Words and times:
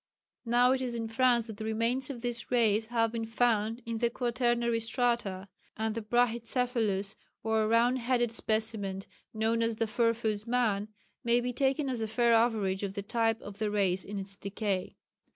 Now 0.47 0.71
it 0.71 0.81
is 0.81 0.95
in 0.95 1.07
France 1.09 1.45
that 1.45 1.61
remains 1.61 2.09
of 2.09 2.23
this 2.23 2.49
race 2.49 2.87
have 2.87 3.11
been 3.11 3.27
found 3.27 3.83
in 3.85 3.99
the 3.99 4.09
quaternary 4.09 4.79
strata, 4.79 5.47
and 5.77 5.93
the 5.93 6.01
brachycephalous, 6.01 7.13
or 7.43 7.67
round 7.67 7.99
headed 7.99 8.31
specimen 8.31 9.03
known 9.31 9.61
as 9.61 9.75
the 9.75 9.85
"Furfooz 9.85 10.47
man," 10.47 10.87
may 11.23 11.39
be 11.39 11.53
taken 11.53 11.87
as 11.87 12.01
a 12.01 12.07
fair 12.07 12.33
average 12.33 12.81
of 12.81 12.95
the 12.95 13.03
type 13.03 13.39
of 13.43 13.59
the 13.59 13.69
race 13.69 14.03
in 14.03 14.17
its 14.17 14.37
decay. 14.37 14.95